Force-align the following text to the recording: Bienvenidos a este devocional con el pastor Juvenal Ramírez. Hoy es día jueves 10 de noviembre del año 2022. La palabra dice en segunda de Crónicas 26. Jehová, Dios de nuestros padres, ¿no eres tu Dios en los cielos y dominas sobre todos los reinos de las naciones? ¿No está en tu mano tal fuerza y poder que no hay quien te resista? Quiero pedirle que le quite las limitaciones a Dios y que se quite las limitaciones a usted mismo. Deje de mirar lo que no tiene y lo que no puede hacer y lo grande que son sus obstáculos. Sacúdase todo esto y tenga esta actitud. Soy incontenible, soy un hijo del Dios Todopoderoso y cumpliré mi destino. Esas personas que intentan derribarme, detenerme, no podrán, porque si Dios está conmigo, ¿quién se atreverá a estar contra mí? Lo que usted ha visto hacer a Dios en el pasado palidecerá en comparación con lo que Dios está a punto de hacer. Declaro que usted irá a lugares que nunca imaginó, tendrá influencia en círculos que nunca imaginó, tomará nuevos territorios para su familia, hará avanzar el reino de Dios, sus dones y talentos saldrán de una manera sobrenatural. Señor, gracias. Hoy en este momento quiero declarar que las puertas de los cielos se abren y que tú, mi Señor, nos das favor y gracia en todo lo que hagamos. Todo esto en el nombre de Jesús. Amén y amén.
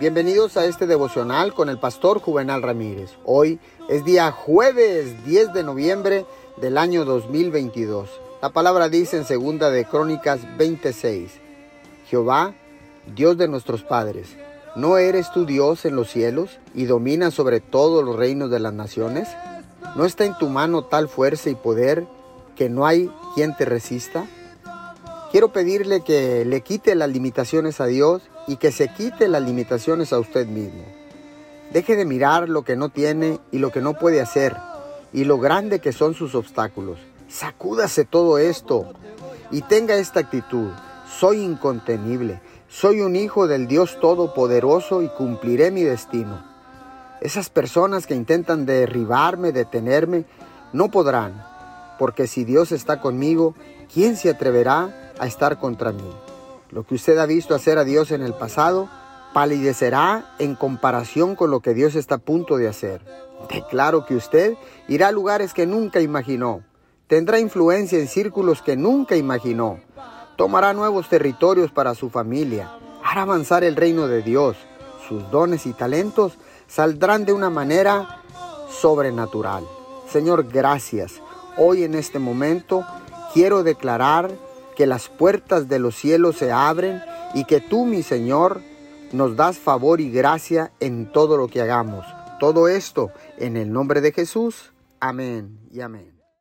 Bienvenidos 0.00 0.56
a 0.56 0.64
este 0.64 0.86
devocional 0.86 1.52
con 1.52 1.68
el 1.68 1.78
pastor 1.78 2.20
Juvenal 2.20 2.62
Ramírez. 2.62 3.18
Hoy 3.22 3.60
es 3.90 4.02
día 4.02 4.32
jueves 4.32 5.26
10 5.26 5.52
de 5.52 5.62
noviembre 5.62 6.24
del 6.56 6.78
año 6.78 7.04
2022. 7.04 8.08
La 8.40 8.48
palabra 8.48 8.88
dice 8.88 9.18
en 9.18 9.26
segunda 9.26 9.68
de 9.68 9.84
Crónicas 9.84 10.40
26. 10.56 11.32
Jehová, 12.06 12.54
Dios 13.14 13.36
de 13.36 13.46
nuestros 13.46 13.82
padres, 13.82 14.28
¿no 14.74 14.96
eres 14.96 15.30
tu 15.32 15.44
Dios 15.44 15.84
en 15.84 15.96
los 15.96 16.08
cielos 16.08 16.60
y 16.74 16.86
dominas 16.86 17.34
sobre 17.34 17.60
todos 17.60 18.02
los 18.02 18.16
reinos 18.16 18.50
de 18.50 18.60
las 18.60 18.72
naciones? 18.72 19.28
¿No 19.96 20.06
está 20.06 20.24
en 20.24 20.34
tu 20.38 20.48
mano 20.48 20.82
tal 20.82 21.10
fuerza 21.10 21.50
y 21.50 21.54
poder 21.56 22.06
que 22.56 22.70
no 22.70 22.86
hay 22.86 23.10
quien 23.34 23.54
te 23.54 23.66
resista? 23.66 24.24
Quiero 25.30 25.52
pedirle 25.52 26.00
que 26.00 26.44
le 26.44 26.60
quite 26.62 26.96
las 26.96 27.08
limitaciones 27.08 27.80
a 27.80 27.86
Dios 27.86 28.22
y 28.48 28.56
que 28.56 28.72
se 28.72 28.92
quite 28.92 29.28
las 29.28 29.42
limitaciones 29.42 30.12
a 30.12 30.18
usted 30.18 30.48
mismo. 30.48 30.82
Deje 31.72 31.94
de 31.94 32.04
mirar 32.04 32.48
lo 32.48 32.64
que 32.64 32.74
no 32.74 32.88
tiene 32.88 33.38
y 33.52 33.58
lo 33.58 33.70
que 33.70 33.80
no 33.80 33.94
puede 33.94 34.20
hacer 34.20 34.56
y 35.12 35.22
lo 35.22 35.38
grande 35.38 35.78
que 35.78 35.92
son 35.92 36.14
sus 36.14 36.34
obstáculos. 36.34 36.98
Sacúdase 37.28 38.04
todo 38.04 38.38
esto 38.38 38.92
y 39.52 39.62
tenga 39.62 39.94
esta 39.94 40.18
actitud. 40.18 40.70
Soy 41.08 41.42
incontenible, 41.42 42.40
soy 42.68 43.00
un 43.00 43.14
hijo 43.14 43.46
del 43.46 43.68
Dios 43.68 44.00
Todopoderoso 44.00 45.00
y 45.00 45.08
cumpliré 45.10 45.70
mi 45.70 45.84
destino. 45.84 46.42
Esas 47.20 47.50
personas 47.50 48.08
que 48.08 48.16
intentan 48.16 48.66
derribarme, 48.66 49.52
detenerme, 49.52 50.24
no 50.72 50.90
podrán, 50.90 51.40
porque 52.00 52.26
si 52.26 52.44
Dios 52.44 52.72
está 52.72 53.00
conmigo, 53.00 53.54
¿quién 53.92 54.16
se 54.16 54.30
atreverá 54.30 54.99
a 55.20 55.26
estar 55.26 55.60
contra 55.60 55.92
mí? 55.92 56.10
Lo 56.70 56.84
que 56.84 56.96
usted 56.96 57.18
ha 57.18 57.26
visto 57.26 57.54
hacer 57.54 57.78
a 57.78 57.84
Dios 57.84 58.10
en 58.10 58.22
el 58.22 58.34
pasado 58.34 58.88
palidecerá 59.32 60.34
en 60.38 60.56
comparación 60.56 61.36
con 61.36 61.50
lo 61.50 61.60
que 61.60 61.74
Dios 61.74 61.94
está 61.94 62.16
a 62.16 62.18
punto 62.18 62.56
de 62.56 62.66
hacer. 62.66 63.00
Declaro 63.48 64.04
que 64.04 64.16
usted 64.16 64.54
irá 64.88 65.08
a 65.08 65.12
lugares 65.12 65.54
que 65.54 65.66
nunca 65.66 66.00
imaginó, 66.00 66.62
tendrá 67.06 67.38
influencia 67.38 67.98
en 67.98 68.08
círculos 68.08 68.62
que 68.62 68.76
nunca 68.76 69.16
imaginó, 69.16 69.78
tomará 70.36 70.72
nuevos 70.72 71.08
territorios 71.08 71.70
para 71.70 71.94
su 71.94 72.10
familia, 72.10 72.72
hará 73.04 73.22
avanzar 73.22 73.64
el 73.64 73.76
reino 73.76 74.08
de 74.08 74.22
Dios, 74.22 74.56
sus 75.08 75.30
dones 75.30 75.66
y 75.66 75.72
talentos 75.72 76.38
saldrán 76.68 77.24
de 77.24 77.32
una 77.32 77.50
manera 77.50 78.22
sobrenatural. 78.70 79.66
Señor, 80.08 80.46
gracias. 80.48 81.20
Hoy 81.56 81.82
en 81.82 81.94
este 81.94 82.18
momento 82.18 82.84
quiero 83.34 83.62
declarar 83.64 84.30
que 84.80 84.86
las 84.86 85.10
puertas 85.10 85.68
de 85.68 85.78
los 85.78 85.94
cielos 85.94 86.36
se 86.36 86.52
abren 86.52 87.02
y 87.34 87.44
que 87.44 87.60
tú, 87.60 87.84
mi 87.84 88.02
Señor, 88.02 88.62
nos 89.12 89.36
das 89.36 89.58
favor 89.58 90.00
y 90.00 90.10
gracia 90.10 90.72
en 90.80 91.12
todo 91.12 91.36
lo 91.36 91.48
que 91.48 91.60
hagamos. 91.60 92.06
Todo 92.38 92.66
esto 92.66 93.10
en 93.36 93.58
el 93.58 93.70
nombre 93.70 94.00
de 94.00 94.12
Jesús. 94.12 94.72
Amén 94.98 95.58
y 95.70 95.82
amén. 95.82 96.19